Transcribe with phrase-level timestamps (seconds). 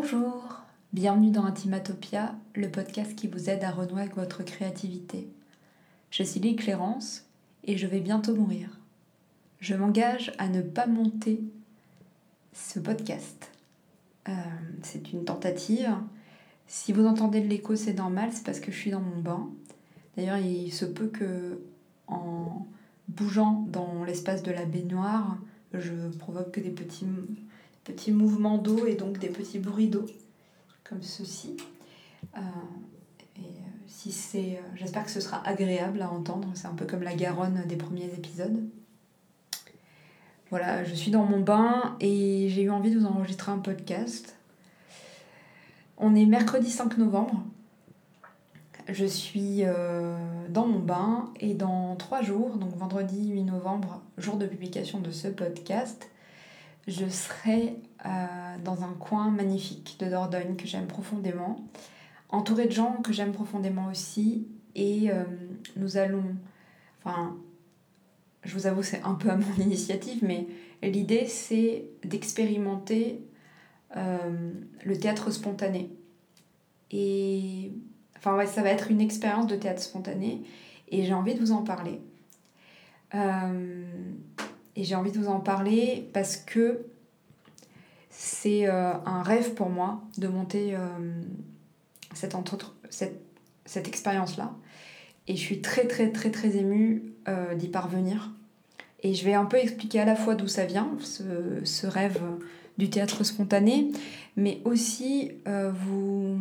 [0.00, 0.60] Bonjour,
[0.92, 5.28] bienvenue dans Intimatopia, le podcast qui vous aide à renouer avec votre créativité.
[6.12, 7.26] Je suis Lily Clérance
[7.64, 8.78] et je vais bientôt mourir.
[9.58, 11.40] Je m'engage à ne pas monter
[12.52, 13.50] ce podcast.
[14.28, 14.32] Euh,
[14.82, 15.92] c'est une tentative.
[16.68, 19.48] Si vous entendez de l'écho, c'est normal, c'est parce que je suis dans mon bain.
[20.16, 21.58] D'ailleurs, il se peut que
[22.06, 22.68] en
[23.08, 25.38] bougeant dans l'espace de la baignoire,
[25.74, 27.06] je provoque des petits,
[27.88, 30.04] petits mouvements d'eau et donc des petits bruits d'eau,
[30.84, 31.56] comme ceci.
[32.36, 32.40] Euh,
[33.36, 36.48] et euh, si c'est, j'espère que ce sera agréable à entendre.
[36.54, 38.68] C'est un peu comme la Garonne des premiers épisodes.
[40.50, 44.36] Voilà, je suis dans mon bain et j'ai eu envie de vous enregistrer un podcast.
[45.98, 47.42] On est mercredi 5 novembre.
[48.88, 50.16] Je suis euh,
[50.48, 55.10] dans mon bain et dans trois jours, donc vendredi 8 novembre, jour de publication de
[55.10, 56.08] ce podcast,
[56.88, 58.08] je serai euh,
[58.64, 61.56] dans un coin magnifique de Dordogne que j'aime profondément,
[62.30, 65.24] entouré de gens que j'aime profondément aussi, et euh,
[65.76, 66.24] nous allons,
[66.98, 67.36] enfin,
[68.42, 70.46] je vous avoue, c'est un peu à mon initiative, mais
[70.82, 73.22] l'idée c'est d'expérimenter
[73.96, 74.52] euh,
[74.84, 75.90] le théâtre spontané.
[76.90, 77.72] Et
[78.16, 80.42] enfin, ouais, ça va être une expérience de théâtre spontané
[80.88, 82.00] et j'ai envie de vous en parler.
[83.14, 83.84] Euh,
[84.78, 86.86] et j'ai envie de vous en parler parce que
[88.08, 90.74] c'est euh, un rêve pour moi de monter
[92.14, 92.34] cette,
[92.88, 93.20] cette,
[93.66, 94.52] cette expérience-là.
[95.26, 97.12] Et je suis très très très très émue
[97.56, 98.30] d'y parvenir.
[99.02, 102.20] Et je vais un peu expliquer à la fois d'où ça vient, ce, ce, rêve
[102.78, 103.90] du théâtre spontané,
[104.36, 106.38] mais aussi euh, vous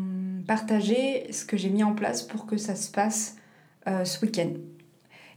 [0.47, 3.35] partager ce que j'ai mis en place pour que ça se passe
[3.87, 4.51] euh, ce week-end.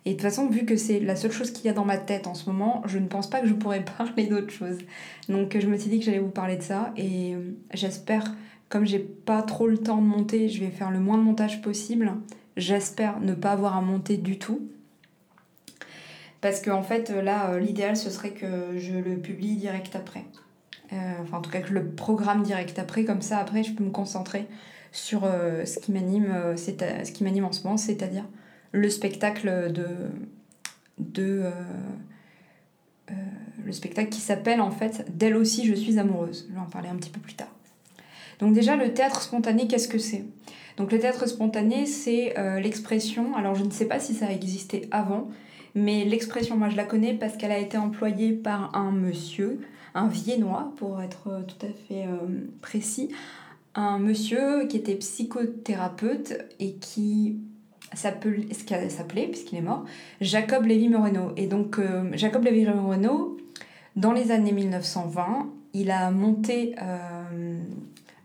[0.07, 1.99] Et de toute façon, vu que c'est la seule chose qu'il y a dans ma
[1.99, 4.79] tête en ce moment, je ne pense pas que je pourrais parler d'autre chose.
[5.29, 8.35] Donc je me suis dit que j'allais vous parler de ça et euh, j'espère,
[8.69, 11.61] comme j'ai pas trop le temps de monter, je vais faire le moins de montage
[11.61, 12.15] possible.
[12.57, 14.69] J'espère ne pas avoir à monter du tout
[16.41, 20.25] parce qu'en en fait, là, euh, l'idéal, ce serait que je le publie direct après.
[20.95, 23.05] Euh, enfin, en tout cas, que je le programme direct après.
[23.05, 24.47] Comme ça, après, je peux me concentrer
[24.91, 28.25] sur ce qui m'anime ce qui m'anime en ce moment, c'est-à-dire
[28.73, 29.87] le spectacle de...
[30.99, 31.45] de
[33.65, 36.47] le spectacle qui s'appelle en fait D'elle aussi je suis amoureuse.
[36.49, 37.55] Je vais en parler un petit peu plus tard.
[38.39, 40.25] Donc déjà le théâtre spontané, qu'est-ce que c'est?
[40.77, 44.89] Donc le théâtre spontané, c'est l'expression, alors je ne sais pas si ça a existé
[44.93, 45.29] avant,
[45.75, 49.61] mais l'expression, moi je la connais parce qu'elle a été employée par un monsieur,
[49.95, 53.11] un viennois pour être euh, tout à fait euh, précis,
[53.75, 57.39] un monsieur qui était psychothérapeute et qui
[57.95, 59.85] s'appelait, puisqu'il est mort,
[60.21, 61.33] Jacob Lévy-Moreno.
[61.37, 63.37] Et donc euh, Jacob Lévy-Moreno,
[63.97, 66.75] dans les années 1920, il a monté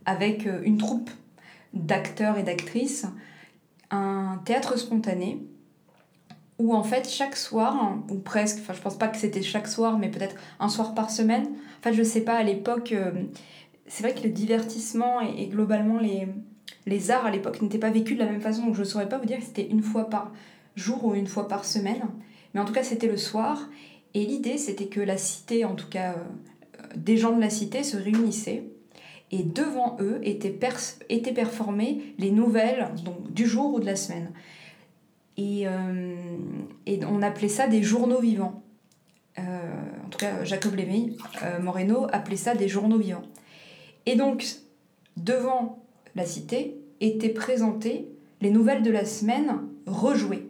[0.06, 1.10] avec une troupe
[1.74, 3.06] d'acteurs et d'actrices
[3.92, 5.40] un théâtre spontané
[6.58, 9.98] où en fait chaque soir, ou presque, enfin je pense pas que c'était chaque soir,
[9.98, 13.12] mais peut-être un soir par semaine, en fait je sais pas, à l'époque, euh,
[13.88, 16.28] c'est vrai que le divertissement et, globalement les,
[16.86, 19.18] les arts à l'époque n'étaient pas vécus de la même façon, donc je saurais pas
[19.18, 20.32] vous dire que c'était une fois par
[20.76, 22.04] jour ou une fois par semaine,
[22.54, 23.70] mais en tout cas c'était le soir,
[24.14, 27.84] et l'idée c'était que la cité, en tout cas euh, des gens de la cité
[27.84, 28.64] se réunissaient,
[29.32, 30.50] et devant eux étaient,
[31.34, 32.92] performées les nouvelles
[33.32, 34.32] du jour ou de la semaine.
[35.36, 36.16] Et, euh,
[37.10, 38.64] on appelait ça des journaux vivants.
[39.40, 39.42] Euh,
[40.06, 41.18] en tout cas, Jacob Lévy
[41.60, 43.24] Moreno appelait ça des journaux vivants.
[44.06, 44.46] Et donc,
[45.18, 45.85] devant
[46.16, 48.08] la cité étaient présentées
[48.42, 50.50] les nouvelles de la semaine rejouées.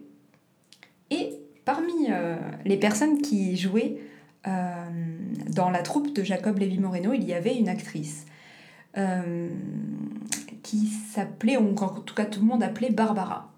[1.10, 1.30] Et
[1.64, 2.08] parmi
[2.64, 3.98] les personnes qui jouaient
[4.44, 8.26] dans la troupe de Jacob Lévy Moreno, il y avait une actrice
[10.62, 13.52] qui s'appelait, ou en tout cas tout le monde appelait Barbara.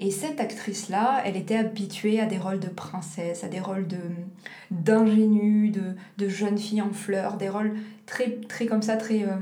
[0.00, 3.98] Et cette actrice-là, elle était habituée à des rôles de princesse, à des rôles de
[4.72, 7.74] d'ingénue, de, jeune fille en fleurs, des rôles
[8.04, 9.36] très, très comme ça, très, euh,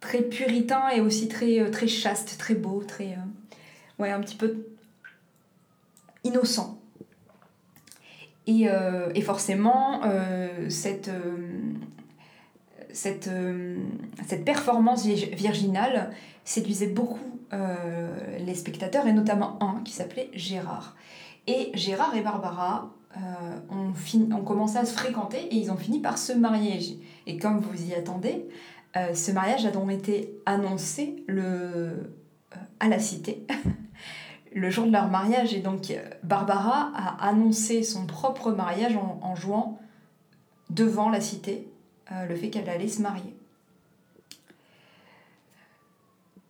[0.00, 3.12] très puritains et aussi très, euh, très chastes, très beaux, très...
[3.12, 4.66] Euh, ouais, un petit peu
[6.24, 6.78] innocent.
[8.46, 8.66] Et,
[9.14, 10.00] et forcément,
[10.70, 11.10] cette,
[12.94, 13.30] cette,
[14.26, 16.10] cette performance virginale
[16.44, 20.96] séduisait beaucoup euh, les spectateurs, et notamment un qui s'appelait Gérard.
[21.46, 23.20] Et Gérard et Barbara euh,
[23.70, 23.92] ont,
[24.34, 27.00] ont commencé à se fréquenter et ils ont fini par se marier.
[27.26, 28.48] Et comme vous y attendez,
[28.96, 32.14] euh, ce mariage a donc été annoncé le,
[32.80, 33.46] à la cité
[34.54, 35.54] le jour de leur mariage.
[35.54, 35.92] Et donc
[36.22, 39.78] Barbara a annoncé son propre mariage en, jouant
[40.70, 41.68] devant la cité
[42.10, 43.34] le fait qu'elle allait se marier.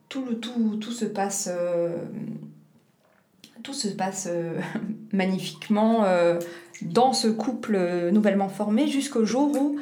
[0.08, 0.24] tout
[3.74, 4.28] se passe
[5.12, 6.04] magnifiquement
[6.82, 9.78] dans ce couple nouvellement formé jusqu'au jour où,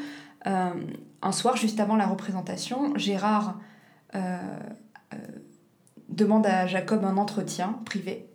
[1.26, 3.58] un soir, juste avant la représentation, Gérard
[6.08, 8.30] demande à Jacob un entretien privé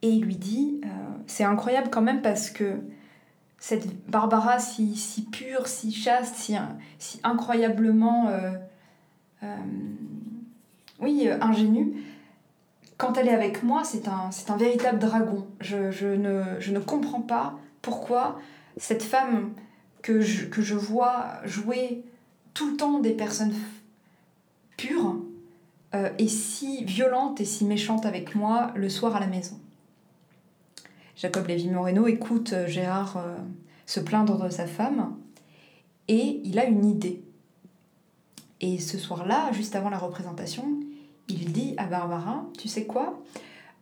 [0.00, 0.80] et lui dit
[1.26, 2.80] c'est incroyable quand même parce que
[3.62, 6.56] cette Barbara si, pure, si chaste, si,
[7.22, 8.50] incroyablement euh,
[9.44, 9.56] euh,
[10.98, 11.94] oui, euh, ingénue,
[12.96, 15.46] quand elle est avec moi, c'est un, véritable dragon.
[15.60, 18.40] Je ne comprends pas pourquoi
[18.78, 19.52] cette femme
[20.02, 22.04] que je, que je vois jouer
[22.54, 23.54] tout le temps des personnes
[24.76, 25.16] pures
[25.92, 29.60] est si violente et si méchante avec moi le soir à la maison.
[31.22, 33.36] Jacob Lévy-Moreno écoute euh, Gérard euh,
[33.86, 35.16] se plaindre de sa femme
[36.08, 37.22] et il a une idée.
[38.60, 40.80] Et ce soir-là, juste avant la représentation,
[41.28, 43.22] il dit à Barbara, tu sais quoi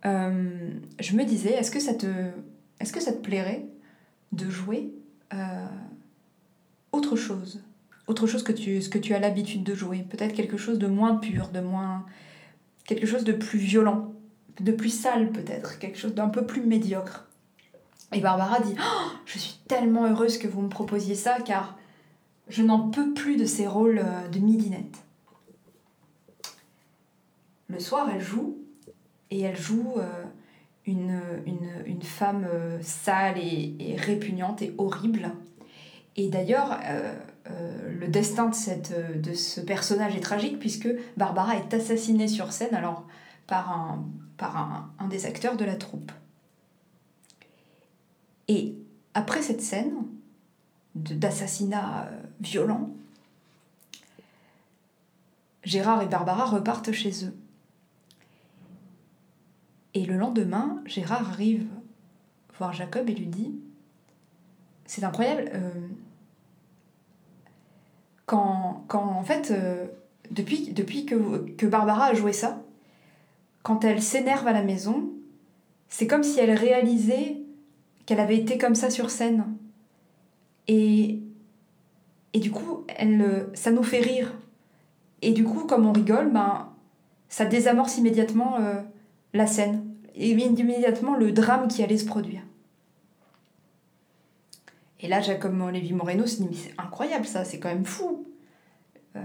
[0.05, 2.07] euh, Je me disais, est-ce que ça te,
[2.79, 3.65] est-ce que ça te plairait
[4.33, 4.93] de jouer
[6.93, 7.63] autre chose
[8.07, 10.89] autre chose que tu, ce que tu as l'habitude de jouer, peut-être quelque chose de
[10.89, 12.05] moins pur, de moins
[12.85, 14.13] quelque chose de plus violent,
[14.59, 17.29] de plus sale peut-être, quelque chose d'un peu plus médiocre.
[18.13, 21.79] Et Barbara dit oh, Je suis tellement heureuse que vous me proposiez ça car
[22.49, 25.05] je n'en peux plus de ces rôles euh, de midinette.
[27.69, 28.59] Le soir, elle joue
[29.31, 30.25] et elle joue euh,
[30.85, 35.31] une, femme euh, sale et, répugnante et horrible.
[36.17, 36.81] Et d'ailleurs,
[37.47, 42.75] le destin de, cette, de ce personnage est tragique puisque Barbara est assassinée sur scène
[42.75, 43.07] alors
[43.47, 46.13] par un, un, des acteurs de la troupe.
[48.49, 48.75] Et
[49.15, 49.95] après cette scène
[50.95, 52.91] d'assassinat euh, violent,
[55.63, 57.35] Gérard et Barbara repartent chez eux.
[59.95, 61.67] Et le lendemain, Gérard arrive
[62.59, 63.55] voir Jacob et lui dit
[64.91, 65.71] C'est incroyable, euh,
[68.27, 69.87] quand, en fait, euh,
[70.33, 72.61] depuis, que, Barbara a joué ça,
[73.63, 75.11] quand elle s'énerve à la maison,
[75.89, 77.37] c'est comme si elle réalisait
[78.05, 79.45] qu'elle avait été comme ça sur scène.
[80.67, 81.21] Et,
[82.33, 84.35] et du coup, elle, ça nous fait rire.
[85.23, 86.69] Et du coup, comme on rigole, ben,
[87.29, 88.81] ça désamorce immédiatement euh,
[89.35, 89.85] la scène.
[90.17, 92.43] Immédiatement le drame qui allait se produire.
[95.03, 98.27] Et là, Jacob Lévy Moreno se dit Mais c'est incroyable ça, c'est quand même fou.
[99.17, 99.21] Euh,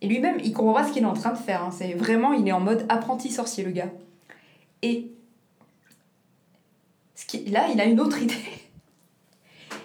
[0.00, 1.64] et lui-même, il comprend pas ce qu'il est en train de faire.
[1.64, 1.70] Hein.
[1.70, 3.90] C'est vraiment, il est en mode apprenti sorcier, le gars.
[4.82, 5.10] Et
[7.48, 8.34] là, il a une autre idée.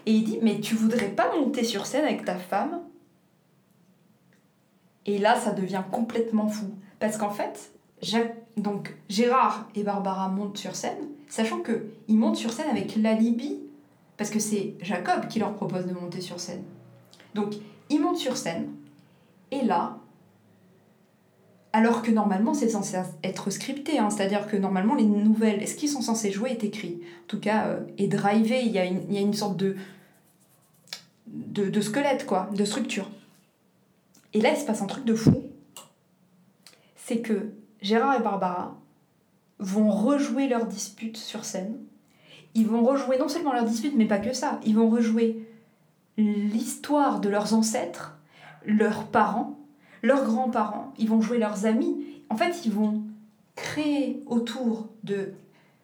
[0.06, 2.82] Et il dit, mais tu voudrais pas monter sur scène avec ta femme?
[5.08, 6.72] Et là, ça devient complètement fou.
[7.00, 7.72] Parce qu'en fait,
[8.58, 13.60] donc Gérard et Barbara montent sur scène, sachant qu'ils montent sur scène avec l'alibi,
[14.18, 16.64] parce que c'est Jacob qui leur propose de monter sur scène.
[17.34, 17.54] Donc,
[17.90, 18.70] ils montent sur scène,
[19.52, 19.98] et là,
[21.76, 24.10] alors que normalement c'est censé être scripté, hein.
[24.10, 27.68] c'est-à-dire que normalement les nouvelles, ce qu'ils sont censés jouer est écrit, en tout cas
[27.68, 29.76] euh, est drivé, il y, a une, sorte de,
[31.28, 33.10] de, squelette, quoi, de structure.
[34.34, 35.44] Et là il se passe un truc de fou,
[36.96, 38.80] c'est que Gérard et Barbara
[39.60, 41.76] vont rejouer leur dispute sur scène,
[42.56, 45.46] ils vont rejouer non seulement leur dispute, mais pas que ça, ils vont rejouer
[46.18, 48.18] l'histoire de leurs ancêtres,
[48.66, 49.60] leurs parents,
[50.02, 52.06] leurs grands-parents, ils vont jouer leurs amis.
[52.30, 53.04] En fait, ils vont
[53.56, 55.34] créer autour de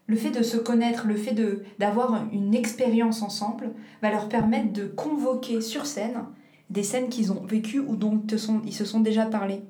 [0.08, 4.74] le fait de se connaître, le fait de d'avoir une expérience ensemble, va leur permettre
[4.74, 6.24] de convoquer sur scène
[6.70, 8.22] des scènes qu'ils ont vécues ou dont
[8.66, 9.62] ils se sont déjà parlé.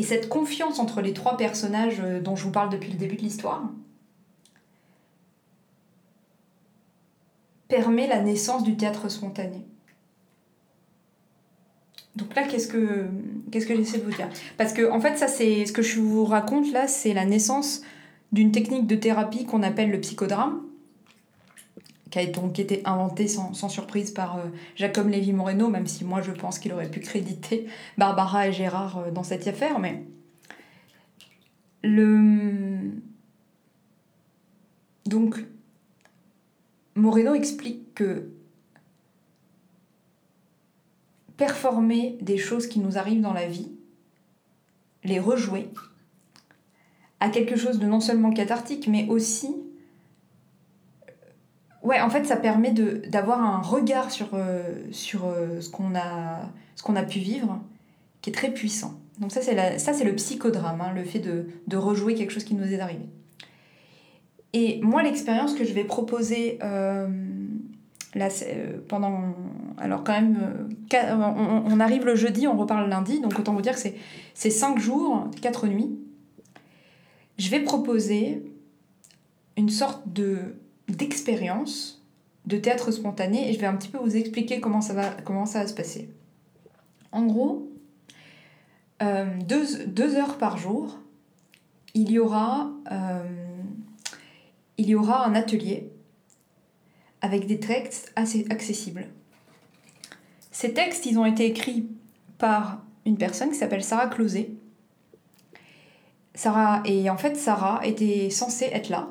[0.00, 3.16] Et cette confiance entre les trois personnages euh, dont je vous parle depuis le début
[3.16, 3.64] de l'histoire
[7.68, 9.66] permet la naissance du théâtre spontané.
[12.16, 13.08] Donc là, qu'est-ce que,
[13.52, 14.30] qu'est-ce que j'essaie de vous dire?
[14.56, 17.82] Parce que, en fait, ça, c'est ce que je vous raconte là, c'est la naissance
[18.32, 20.62] d'une technique de thérapie qu'on appelle le psychodrame,
[22.10, 24.42] qui a donc été inventée sans, surprise par euh,
[24.74, 27.66] Jacob Lévy-Moreno, même si moi je pense qu'il aurait pu créditer
[27.98, 30.04] Barbara et Gérard euh, dans cette affaire, mais
[31.82, 32.90] le.
[35.06, 35.44] Donc,
[36.94, 38.30] Moreno explique que
[41.36, 43.72] performer des choses qui nous arrivent dans la vie,
[45.04, 45.68] les rejouer,
[47.18, 49.56] à quelque chose de non seulement cathartique, mais aussi
[51.90, 56.52] Ouais, en fait, ça permet d'avoir un regard sur, euh, sur euh, ce, qu'on a,
[56.86, 57.60] a pu vivre
[58.22, 58.94] qui est très puissant.
[59.18, 62.72] Donc ça, c'est, le psychodrame, hein, le fait de, de rejouer quelque chose qui nous
[62.72, 63.06] est arrivé.
[64.52, 67.08] Et moi, l'expérience que je vais proposer euh,
[68.14, 68.28] là,
[68.86, 69.34] pendant...
[69.76, 70.38] Alors quand même,
[70.92, 73.80] on, on, arrive le jeudi, on reparle lundi, donc autant vous dire que
[74.34, 75.98] c'est 5 jours, 4 nuits.
[77.36, 78.44] Je vais proposer
[79.56, 80.54] une sorte de
[80.90, 82.00] d'expérience
[82.46, 85.46] de théâtre spontané et je vais un petit peu vous expliquer comment ça va, comment
[85.46, 86.10] ça se passer.
[87.12, 87.70] En gros,
[89.02, 90.98] euh, deux, heures par jour,
[91.94, 93.24] il y aura, euh,
[94.78, 95.90] il y aura un atelier
[97.20, 99.06] avec des textes assez accessibles.
[100.50, 101.88] Ces textes, ils ont été écrits
[102.38, 104.50] par une personne qui s'appelle Sarah Closet.
[106.34, 109.10] Sarah, et en fait, Sarah était censée être là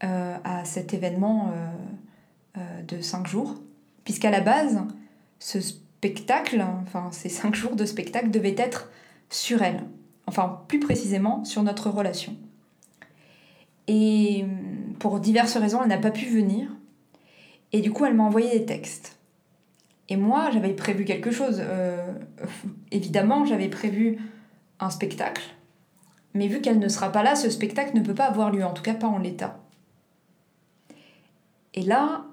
[0.00, 1.68] à cet événement euh,
[2.58, 3.54] euh, de cinq jours,
[4.04, 4.80] puisqu'à la base,
[5.38, 8.90] ce spectacle, enfin ces cinq jours de spectacle devaient être
[9.30, 9.82] sur elle,
[10.26, 12.36] enfin plus précisément sur notre relation.
[13.88, 14.44] Et
[14.98, 16.68] pour diverses raisons, elle n'a pas pu venir,
[17.72, 19.18] et du coup, elle m'a envoyé des textes.
[20.08, 21.62] Et moi, j'avais prévu quelque chose.
[22.90, 24.18] évidemment, j'avais prévu
[24.80, 25.42] un spectacle.
[26.34, 28.72] Mais vu qu'elle ne sera pas là, ce spectacle ne peut pas avoir lieu, en
[28.72, 29.58] tout cas pas en l'état.
[31.76, 32.24] Et là,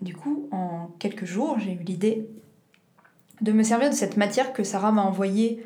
[0.00, 2.28] du coup, en quelques jours, j'ai eu l'idée
[3.40, 5.64] de me servir de cette matière que Sarah m'a envoyée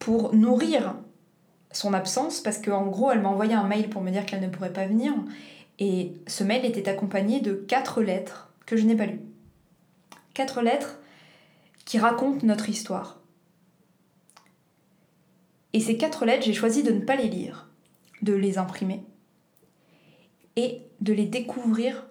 [0.00, 0.96] pour nourrir
[1.72, 4.48] son absence, parce qu'en gros, elle m'a envoyé un mail pour me dire qu'elle ne
[4.48, 5.14] pourrait pas venir.
[5.78, 9.20] Et ce mail était accompagné de quatre lettres que je n'ai pas lues.
[10.34, 10.98] Quatre lettres
[11.84, 13.20] qui racontent notre histoire.
[15.72, 17.68] Et ces quatre lettres, j'ai choisi de ne pas les lire,
[18.22, 19.04] de les imprimer
[20.56, 22.09] et de les découvrir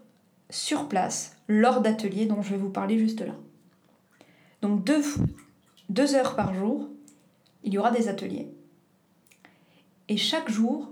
[0.50, 3.36] sur place lors d'ateliers dont je vais vous parler juste là.
[4.62, 6.90] Donc deux, heures par jour,
[7.64, 8.52] il y aura des ateliers.
[10.08, 10.92] Et chaque jour,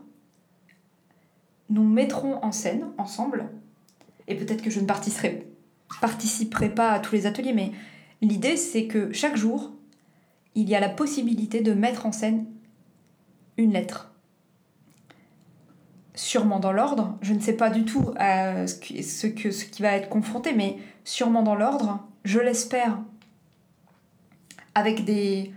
[1.69, 3.49] nous mettrons en scène ensemble,
[4.27, 7.71] et peut-être que je ne participerai pas à tous les ateliers, mais
[8.21, 9.71] l'idée c'est que chaque jour,
[10.55, 12.45] il y a la possibilité de mettre en scène
[13.57, 14.06] une lettre
[16.17, 17.17] sûrement dans l'ordre.
[17.21, 20.77] Je ne sais pas du tout euh, ce, que, ce qui va être confronté, mais
[21.03, 22.99] sûrement dans l'ordre, je l'espère,
[24.75, 25.53] avec des...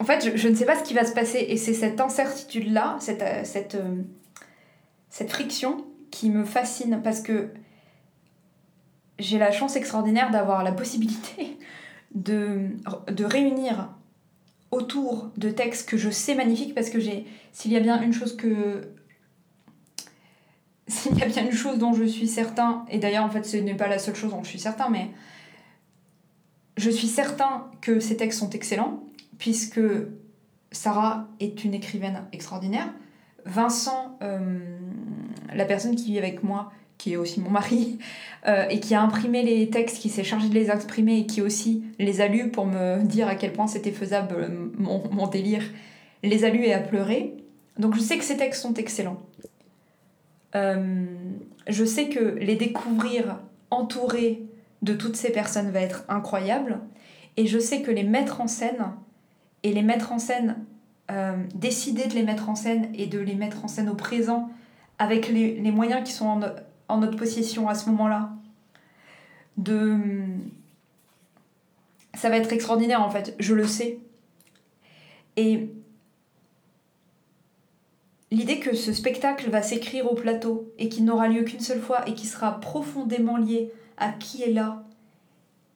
[0.00, 2.96] en fait, je, ne sais pas ce qui va se passer, et c'est cette incertitude-là,
[2.98, 4.02] cette, euh, cette, euh,
[5.10, 7.50] cette friction qui me fascine, parce que
[9.18, 11.58] j'ai la chance extraordinaire d'avoir la possibilité
[12.14, 13.90] de réunir
[14.72, 18.12] autour de textes que je sais magnifiques parce que j'ai s'il y a bien une
[18.12, 18.88] chose que
[20.88, 23.58] s'il y a bien une chose dont je suis certain et d'ailleurs en fait ce
[23.58, 25.10] n'est pas la seule chose dont je suis certain mais
[26.78, 29.04] je suis certain que ces textes sont excellents
[29.38, 29.80] puisque
[30.72, 32.88] Sarah est une écrivaine extraordinaire.
[33.44, 34.58] Vincent euh,
[35.52, 37.98] la personne qui vit avec moi qui est aussi mon mari,
[38.46, 41.42] euh, et qui a imprimé les textes, qui s'est chargé de les imprimer et qui
[41.42, 45.26] aussi les a lus pour me dire à quel point c'était faisable euh, mon, mon,
[45.26, 45.64] délire,
[46.22, 47.34] les a lus et a pleuré.
[47.78, 49.20] Donc je sais que ces textes sont excellents.
[50.54, 51.06] Euh,
[51.66, 54.42] je sais que les découvrir entourés
[54.82, 56.80] de toutes ces personnes va être incroyable.
[57.36, 58.84] Et je sais que les mettre en scène,
[59.62, 60.56] et les mettre en scène,
[61.54, 64.50] décider de les mettre en scène et de les mettre en scène au présent,
[64.98, 66.40] avec les, les moyens qui sont en,
[66.98, 68.30] notre possession à ce moment-là.
[69.56, 69.98] De...
[72.14, 73.98] Ça va être extraordinaire en fait, je le sais.
[75.36, 75.70] Et
[78.30, 82.08] l'idée que ce spectacle va s'écrire au plateau et qu'il n'aura lieu qu'une seule fois
[82.08, 84.84] et qui sera profondément lié à qui est là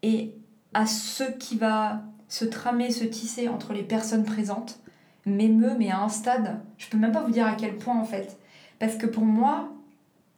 [0.02, 0.34] et
[0.74, 4.80] à ce qui va se tramer, se tisser entre les personnes présentes,
[5.24, 8.04] m'émeut, mais à un stade, je peux même pas vous dire à quel point en
[8.04, 8.38] fait.
[8.78, 9.68] Parce que pour moi,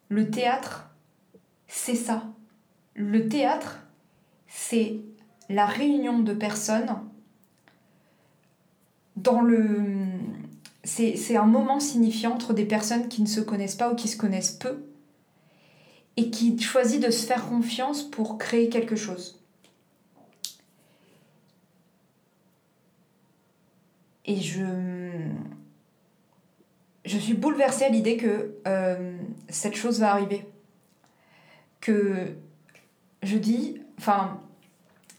[0.08, 0.90] le théâtre,
[1.66, 2.24] c'est ça.
[2.94, 3.80] Le théâtre,
[4.46, 4.96] c'est
[5.48, 6.96] la réunion de personnes
[9.16, 10.06] dans le...
[10.84, 14.16] C'est un moment signifiant entre des personnes qui ne se connaissent pas ou qui se
[14.16, 14.82] connaissent peu
[16.16, 19.38] et qui choisissent de se faire confiance pour créer quelque chose.
[24.24, 24.64] Et je
[27.08, 29.16] je suis bouleversée à l'idée que euh,
[29.48, 30.46] cette chose va arriver.
[31.80, 32.36] Que
[33.22, 34.38] je dis, enfin,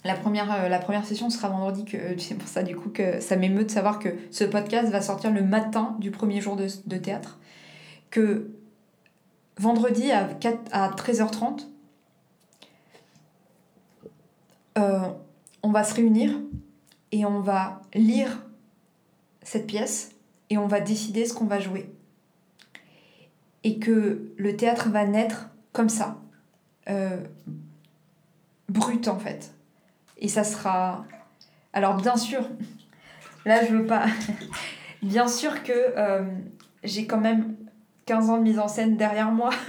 [0.04, 3.66] la première, euh, session sera vendredi, que c'est pour ça du coup que ça m'émeut
[3.66, 7.40] de savoir que ce podcast va sortir le matin du premier jour de, théâtre.
[8.12, 8.52] Que
[9.58, 11.68] vendredi à, 4, à 13h30,
[14.78, 15.00] euh,
[15.64, 16.40] on va se réunir
[17.12, 18.46] et on va lire
[19.42, 20.12] cette pièce
[20.50, 21.90] et on va décider ce qu'on va jouer.
[23.64, 26.18] Et que le théâtre va naître comme ça,
[26.90, 27.18] euh,
[28.68, 29.54] brut en fait.
[30.18, 31.06] Et ça sera...
[31.74, 32.42] Alors bien sûr,
[33.46, 34.06] là je veux pas...
[35.04, 36.24] bien sûr que euh,
[36.84, 37.56] j'ai quand même
[38.06, 39.52] 15 ans de mise en scène derrière moi.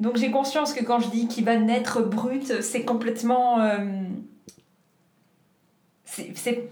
[0.00, 3.60] Donc j'ai conscience que quand je dis qu'il va naître brut, c'est complètement...
[3.60, 4.04] Euh,
[6.04, 6.70] c'est...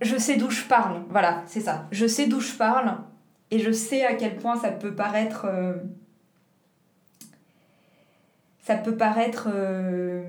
[0.00, 1.86] Je sais d'où je parle, voilà, c'est ça.
[1.90, 2.98] Je sais d'où je parle
[3.50, 5.46] et je sais à quel point ça peut paraître...
[5.48, 5.74] Euh,
[8.62, 9.48] ça peut paraître...
[9.52, 10.22] Euh,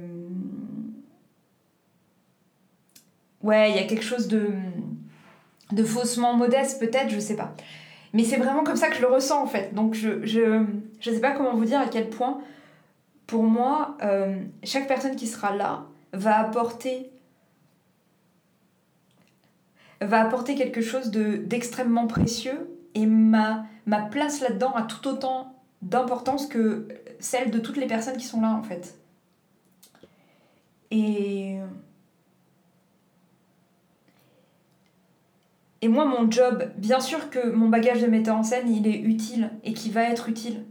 [3.43, 7.53] ouais, il y a quelque chose de faussement modeste peut-être, je sais pas.
[8.13, 9.73] Mais c'est vraiment comme ça que je le ressens en fait.
[9.73, 10.65] Donc je, je,
[10.99, 12.41] je sais pas comment vous dire à quel point,
[13.27, 17.11] pour moi, euh, chaque personne qui sera là va apporter
[20.01, 23.67] va apporter quelque chose de d'extrêmement précieux et ma,
[24.11, 26.87] place là-dedans a tout autant d'importance que
[27.19, 28.97] celle de toutes les personnes qui sont là en fait.
[30.91, 31.59] Et
[35.81, 38.99] Et moi, mon job, bien sûr que mon bagage de metteur en scène, il est
[38.99, 40.65] utile et qui va être utile.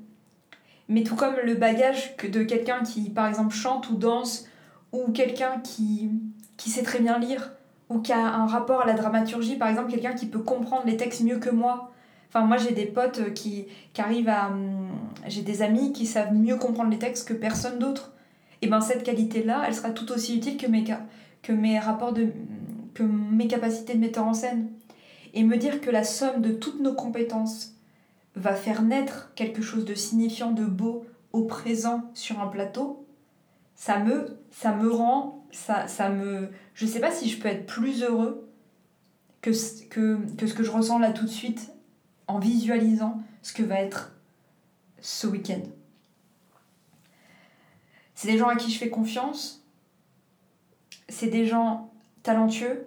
[0.89, 4.47] Mais tout comme le bagage de quelqu'un qui, par exemple, chante ou danse,
[4.93, 6.11] ou quelqu'un qui,
[6.59, 7.53] qui sait très bien lire,
[7.89, 10.97] ou qui a un rapport à la dramaturgie, par exemple, quelqu'un qui peut comprendre les
[10.97, 11.91] textes mieux que moi.
[12.29, 14.49] Enfin, moi, j'ai des potes qui, qui arrivent à.
[14.49, 14.89] Hum,
[15.27, 18.13] j'ai des amis qui savent mieux comprendre les textes que personne d'autre.
[18.61, 20.85] Et ben cette qualité-là, elle sera tout aussi utile que mes,
[21.43, 22.29] que mes rapports de.
[22.95, 24.69] que mes capacités de metteur en scène
[25.35, 27.75] et me dire que la somme de toutes nos compétences
[28.35, 33.07] va faire naître quelque chose de signifiant, de beau au présent sur un plateau,
[33.75, 36.51] ça me, ça me rend, ça, ça me...
[36.75, 38.49] Je sais pas si je peux être plus heureux
[39.41, 39.51] que,
[39.89, 41.73] que, que ce que je ressens là tout de suite
[42.27, 44.13] en visualisant ce que va être
[45.01, 45.63] ce week-end.
[48.15, 49.65] C'est des gens à qui je fais confiance,
[51.09, 52.87] c'est des gens talentueux,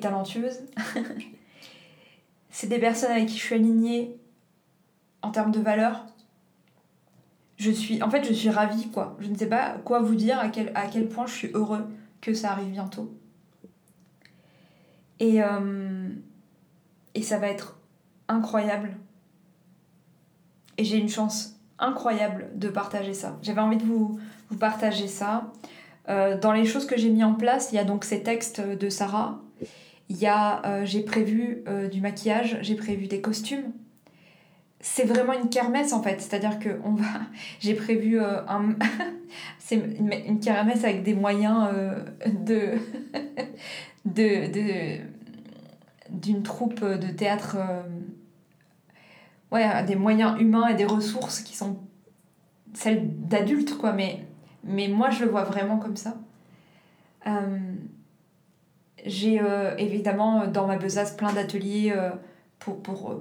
[0.00, 0.60] talentueuse.
[2.50, 4.16] c'est des personnes avec qui je suis alignée
[5.22, 6.06] en termes de valeurs.
[7.56, 9.16] Je suis, en fait, je suis ravie, quoi.
[9.18, 11.86] Je ne sais pas quoi vous dire, à quel, point je suis heureux
[12.20, 13.14] que ça arrive bientôt.
[15.20, 16.08] Et, euh,
[17.14, 17.78] et ça va être
[18.28, 18.96] incroyable.
[20.76, 23.38] Et j'ai une chance incroyable de partager ça.
[23.40, 24.20] J'avais envie de vous,
[24.60, 25.50] partager ça.
[26.08, 28.60] Euh, dans les choses que j'ai mis en place, il y a donc ces textes
[28.60, 29.40] de Sarah
[30.08, 33.72] il y a, euh, j'ai prévu du maquillage, j'ai prévu des costumes.
[34.88, 37.06] C'est vraiment une kermesse en fait, c'est-à-dire que on va,
[37.60, 38.76] j'ai prévu euh, un,
[39.58, 41.68] c'est une, kermesse avec des moyens
[42.24, 42.74] de,
[44.04, 45.00] de, de,
[46.10, 47.56] d'une troupe de théâtre,
[49.50, 51.78] ouais, des moyens humains et des ressources qui sont
[52.72, 54.24] celles d'adultes quoi, mais,
[54.62, 56.16] mais moi je le vois vraiment comme ça.
[59.06, 62.10] J'ai euh, évidemment euh, dans ma besace plein d'ateliers euh,
[62.58, 63.20] pour, pour,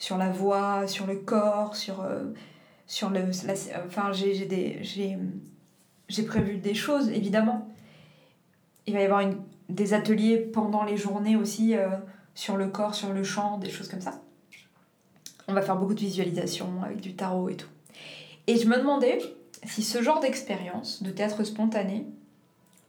[0.00, 2.04] sur la voix, sur le corps, sur,
[2.88, 3.22] sur le.
[3.86, 5.16] enfin, j'ai
[6.26, 7.68] prévu des choses, évidemment.
[8.88, 9.22] Il va y avoir
[9.68, 11.76] des ateliers pendant les journées aussi
[12.34, 14.20] sur le corps, sur le chant, des choses comme ça.
[15.46, 17.68] On va faire beaucoup de visualisation avec du tarot et tout.
[18.46, 19.18] Et je me demandais
[19.64, 22.06] si ce genre d'expérience de théâtre spontané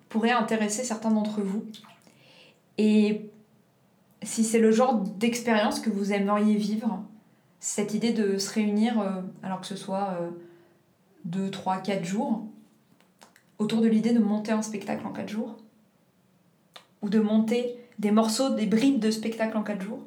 [0.09, 1.65] pourrait intéresser certains d'entre vous.
[2.77, 3.29] Et
[4.23, 7.03] si c'est le genre d'expérience que vous aimeriez vivre,
[7.59, 10.17] cette idée de se réunir, euh, alors que ce soit
[11.25, 12.45] 2, 3, 4 jours,
[13.59, 15.57] autour de l'idée de monter un spectacle en 4 jours,
[17.01, 20.03] ou de monter des morceaux, des bribes de spectacle en 4 jours,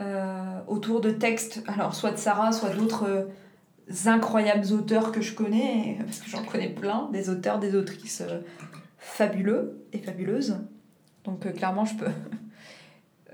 [0.00, 5.34] euh, autour de textes, alors soit de Sarah, soit d'autres euh, incroyables auteurs que je
[5.34, 8.22] connais, parce que j'en connais plein, des auteurs, des autrices
[8.98, 10.58] fabuleux et fabuleuses.
[11.24, 12.10] Donc clairement, je peux.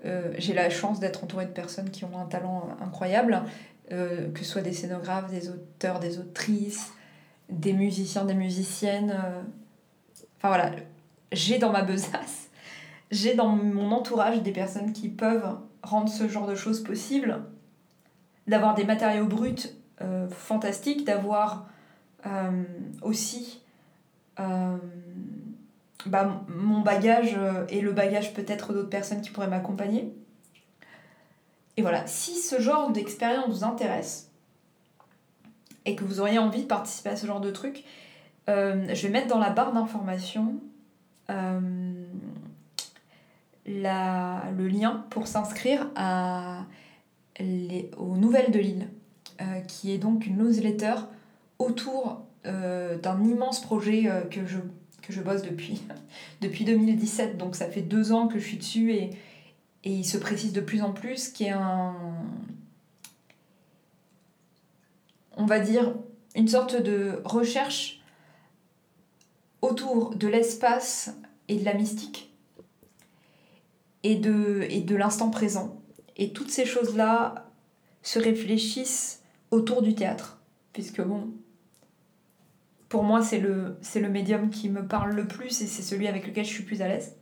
[0.08, 3.42] Euh, j'ai la chance d'être entourée de personnes qui ont un talent incroyable,
[3.88, 6.92] que ce soit des scénographes, des auteurs, des autrices,
[7.48, 9.14] des musiciens, des musiciennes.
[10.36, 10.72] Enfin voilà,
[11.32, 12.50] j'ai dans ma besace,
[13.10, 17.40] j'ai dans mon entourage des personnes qui peuvent rendre ce genre de choses possible,
[18.46, 21.66] d'avoir des matériaux bruts euh, fantastique d'avoir
[22.24, 22.62] euh,
[23.02, 23.62] aussi
[24.38, 24.76] euh,
[26.06, 27.36] bah, mon bagage
[27.68, 30.12] et le bagage peut-être d'autres personnes qui pourraient m'accompagner.
[31.76, 34.30] Et voilà, si ce genre d'expérience vous intéresse
[35.84, 37.84] et que vous auriez envie de participer à ce genre de truc,
[38.46, 40.60] je vais mettre dans la barre d'information
[43.68, 45.86] le lien pour s'inscrire
[47.96, 48.88] aux Nouvelles de Lille,
[49.40, 50.94] euh, qui est donc une newsletter
[51.58, 54.58] autour euh, d'un immense projet euh, que, je,
[55.12, 55.82] je bosse depuis,
[56.40, 57.36] depuis 2017.
[57.36, 59.10] Donc ça fait deux ans que je suis dessus et,
[59.84, 61.94] et il se précise de plus en plus, qui est un...
[65.36, 65.94] On va dire
[66.34, 68.00] une sorte de recherche
[69.62, 71.14] autour de l'espace
[71.48, 72.30] et de la mystique
[74.02, 75.80] et de, et de l'instant présent.
[76.16, 77.46] Et toutes ces choses-là
[78.02, 80.40] se réfléchissent autour du théâtre.
[80.72, 81.28] Puisque bon,
[82.88, 86.26] pour moi, c'est le, le médium qui me parle le plus et c'est celui avec
[86.26, 87.16] lequel je suis plus à l'aise.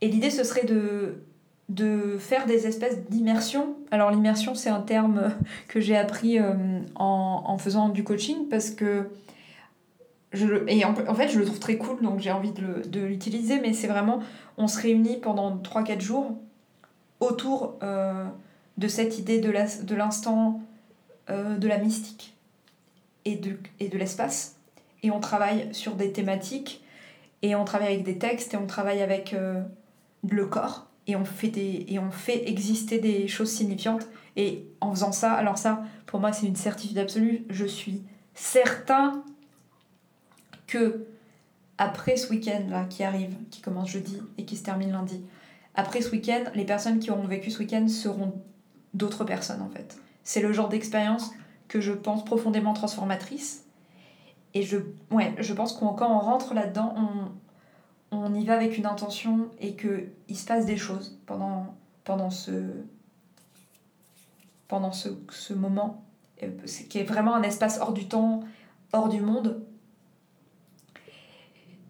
[0.00, 1.22] Et l'idée, ce serait de,
[1.68, 3.76] de faire des espèces d'immersion.
[3.90, 5.32] Alors l'immersion, c'est un terme
[5.68, 9.08] que j'ai appris euh, en, en, faisant du coaching parce que...
[10.34, 13.60] Je, et en, fait, je le trouve très cool, donc j'ai envie de, de l'utiliser,
[13.60, 14.20] mais c'est vraiment,
[14.58, 16.36] on se réunit pendant 3-4 jours
[17.18, 18.26] autour euh,
[18.76, 20.60] de cette idée de l'instant,
[21.30, 22.37] euh, de la mystique
[23.28, 24.56] et de, et de l'espace.
[25.02, 26.82] Et on travaille sur des thématiques,
[27.42, 29.62] et on travaille avec des textes, et on travaille avec euh,
[30.28, 34.06] le corps, et on, fait des, et on fait exister des choses signifiantes.
[34.36, 38.02] Et en faisant ça, alors ça, pour moi, c'est une certitude absolue, je suis
[38.34, 39.22] certain
[40.66, 41.06] que
[41.78, 45.22] après ce week-end là qui arrive, qui commence jeudi et qui se termine lundi,
[45.74, 48.34] après ce week-end, les personnes qui auront vécu ce week-end seront
[48.94, 49.96] d'autres personnes en fait.
[50.24, 51.30] C'est le genre d'expérience
[51.68, 53.64] que je pense profondément transformatrice.
[54.54, 54.78] Et je,
[55.10, 56.94] ouais, je pense qu'on quand on rentre là-dedans,
[58.10, 62.50] on, y va avec une intention et qu'il se passe des choses pendant, ce,
[64.66, 66.02] pendant ce, ce moment,
[66.88, 68.40] qui est vraiment un espace hors du temps,
[68.92, 69.62] hors du monde.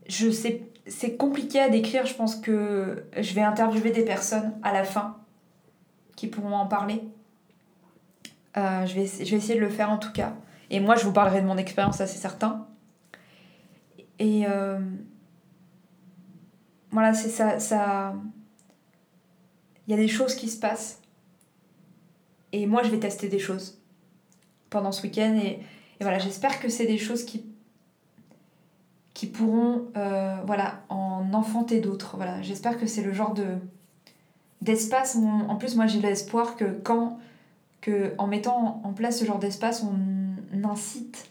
[0.09, 2.07] C'est compliqué à décrire.
[2.07, 5.17] Je pense que je vais interviewer des personnes à la fin
[6.17, 7.03] qui pourront en parler.
[8.57, 10.35] Euh, je, vais, je vais essayer de le faire en tout cas.
[10.71, 12.67] Et moi, je vous parlerai de mon expérience, ça c'est certain.
[14.19, 14.79] Et euh,
[16.91, 17.59] voilà, c'est ça.
[17.59, 18.15] ça...
[19.87, 21.01] Il y a des choses qui se passent.
[22.53, 23.81] Et moi, je vais tester des choses
[24.71, 25.39] pendant ce week-end.
[25.43, 25.61] Et,
[26.01, 27.45] et voilà, j'espère que c'est des choses qui
[29.19, 32.17] qui pourront euh, voilà, en enfanter d'autres.
[32.17, 33.57] Voilà, J'espère que c'est le genre de
[34.63, 37.19] d'espace en plus moi j'ai l'espoir que quand
[37.81, 41.31] que en mettant en place ce genre d'espace on incite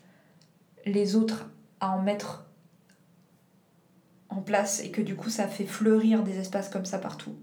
[0.85, 2.45] les autres à en mettre
[4.29, 7.35] en place et que du coup ça fait fleurir des espaces comme ça partout.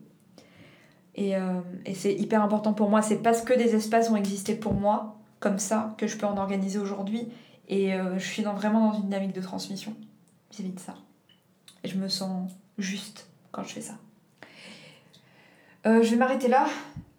[1.17, 4.55] Et, euh, et c'est hyper important pour moi, c'est parce que des espaces ont existé
[4.55, 7.29] pour moi comme ça que je peux en organiser aujourd'hui
[7.69, 9.95] et euh, je suis vraiment dans une dynamique de transmission
[10.63, 10.95] vis de ça.
[11.83, 13.95] Et je me sens juste quand je fais ça.
[15.87, 16.67] Euh, je vais m'arrêter là.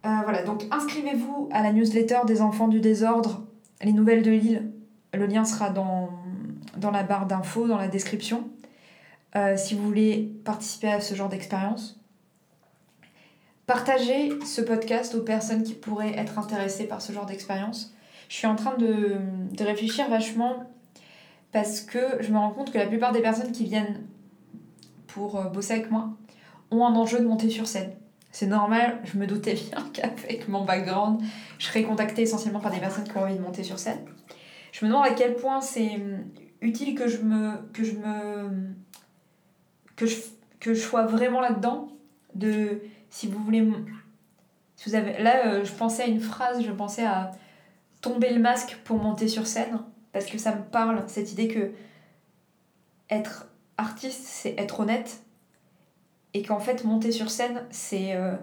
[0.06, 3.44] Euh, voilà, donc inscrivez-vous à la newsletter des enfants du désordre,
[3.82, 4.72] les nouvelles de Lille.
[5.13, 6.10] Le lien sera dans,
[6.91, 8.48] la barre d'infos, dans la description.
[9.36, 12.00] Euh, si vous voulez participer à ce genre d'expérience.
[13.65, 17.96] Partagez ce podcast aux personnes qui pourraient être intéressées par ce genre d'expérience.
[18.30, 19.15] Je suis en train de,
[19.54, 20.70] de réfléchir vachement
[21.52, 24.04] parce que je me rends compte que la plupart des personnes qui viennent
[25.08, 26.10] pour euh, bosser avec moi
[26.70, 27.91] ont un enjeu de monter sur scène.
[28.36, 31.21] C'est normal, je me doutais bien qu'avec mon background,
[31.58, 34.06] je serais contactée essentiellement par des personnes qui ont envie de monter sur scène.
[34.74, 36.02] Je me demande à quel point c'est
[36.60, 38.76] utile que je me que je me
[39.95, 41.88] que je, sois vraiment là-dedans
[42.34, 43.65] de si vous voulez
[44.91, 47.32] là euh, je pensais à une phrase, je pensais à
[48.02, 49.80] tomber le masque pour monter sur scène
[50.12, 51.71] parce que ça me parle, cette idée que
[53.10, 55.21] être artiste, c'est être honnête,
[56.36, 58.36] et qu'en fait, monter sur scène, c'est euh,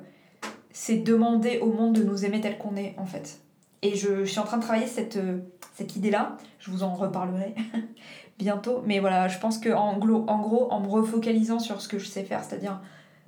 [0.70, 3.40] c'est demander au monde de nous aimer tel qu'on est, en fait.
[3.82, 5.40] Et je, suis en train de travailler cette, euh,
[5.74, 7.54] cette idée-là, je vous en reparlerai
[8.38, 11.98] bientôt, mais voilà, je pense que en, en gros, en me refocalisant sur ce que
[11.98, 12.80] je sais faire, c'est-à-dire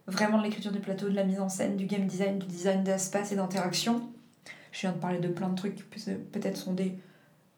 [0.06, 2.82] vraiment de l'écriture du plateau, de la mise en scène, du game design, du design
[2.82, 4.00] d'espace et d'interaction,
[4.72, 6.96] je viens de parler de plein de trucs qui peut-être sont des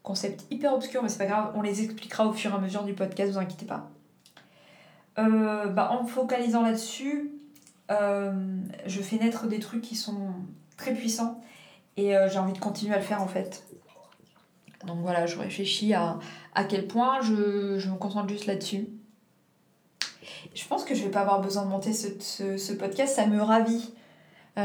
[0.03, 2.83] concepts hyper obscurs, mais c'est pas grave, on les expliquera au fur et à mesure
[2.83, 3.92] du podcast, vous inquiétez pas.
[5.19, 7.31] Euh, bah, en me focalisant là-dessus,
[7.91, 8.33] euh,
[8.87, 10.33] je fais naître des trucs qui sont
[10.77, 11.41] très puissants
[11.97, 13.65] et euh, j'ai envie de continuer à le faire en fait.
[14.87, 16.19] Donc voilà, je réfléchis à,
[16.55, 18.89] à quel point je, je me concentre juste là-dessus.
[20.55, 23.41] Je pense que je vais pas avoir besoin de monter ce, ce, podcast, ça me
[23.41, 23.93] ravit.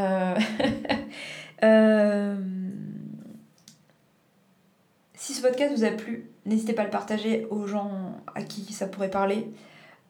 [5.13, 8.73] Si ce podcast vous a plu, n'hésitez pas à le partager aux gens à qui
[8.73, 9.53] ça pourrait parler.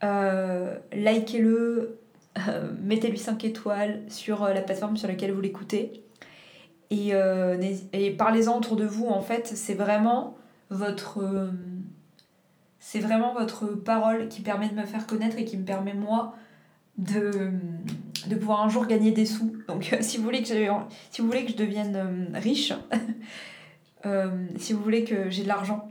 [0.03, 1.99] Euh, likez-le,
[2.81, 6.03] mettez-lui 5 étoiles sur la plateforme sur laquelle vous l'écoutez.
[6.89, 7.11] Et,
[8.17, 10.37] parlez-en autour de vous, en fait, c'est vraiment
[10.69, 11.21] votre
[12.81, 16.35] c'est vraiment votre parole qui permet de me faire connaître et qui me permet moi
[16.97, 17.51] de,
[18.27, 19.55] de pouvoir un jour gagner des sous.
[19.67, 20.71] Donc si vous voulez que je,
[21.11, 22.73] si vous voulez que je devienne euh, riche,
[24.05, 25.87] euh, si vous voulez que j'ai de l'argent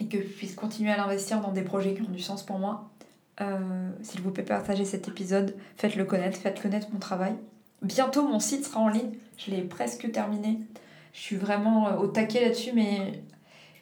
[0.00, 2.58] et que je puisse continuer à l'investir dans des projets qui ont du sens pour
[2.58, 2.90] moi,
[3.40, 7.34] euh, s'il vous plaît partagez cet épisode, faites-le connaître, faites connaître mon travail.
[7.80, 10.60] Bientôt mon site sera en ligne, je l'ai presque terminé.
[11.12, 13.22] Je suis vraiment au taquet là-dessus, mais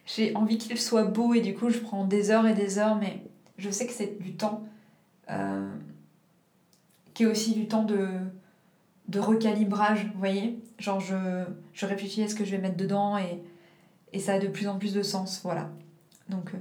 [0.06, 2.96] j'ai envie qu'il soit beau et du coup je prends des heures et des heures,
[2.96, 3.22] mais
[3.58, 4.64] je sais que c'est du temps
[5.30, 5.70] euh,
[7.14, 8.08] qui est aussi du temps de,
[9.08, 13.18] de recalibrage, vous voyez Genre je, je réfléchis à ce que je vais mettre dedans
[13.18, 13.42] et,
[14.18, 15.70] ça a de plus en plus de sens, voilà.
[16.28, 16.58] Donc euh,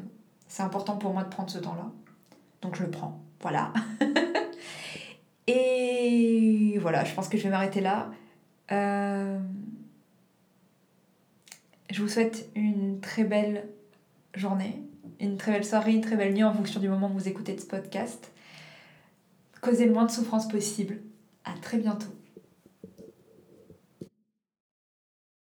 [0.47, 1.89] c'est important pour moi de prendre ce temps-là.
[2.61, 3.73] Donc je le prends, voilà.
[5.47, 8.11] et voilà, je pense que je vais m'arrêter là.
[8.71, 9.39] Euh...
[11.89, 13.67] Je vous souhaite une très belle
[14.35, 14.83] journée,
[15.19, 17.57] une très belle soirée, une très belle nuit en fonction du moment où vous écoutez
[17.57, 18.31] ce podcast.
[19.61, 20.99] Causez le moins de souffrance possible.
[21.45, 22.13] À très bientôt.